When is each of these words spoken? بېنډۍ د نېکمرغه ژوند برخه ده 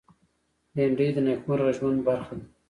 بېنډۍ 0.73 1.09
د 1.13 1.17
نېکمرغه 1.25 1.71
ژوند 1.77 1.99
برخه 2.07 2.33
ده 2.39 2.45